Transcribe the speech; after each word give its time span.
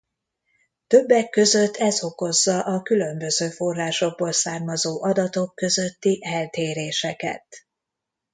Többek 0.87 1.29
között 1.29 1.75
ez 1.75 2.03
okozza 2.03 2.59
a 2.59 2.81
különböző 2.81 3.49
forrásokból 3.49 4.31
származó 4.31 5.03
adatok 5.03 5.55
közötti 5.55 6.19
eltéréseket. 6.21 7.47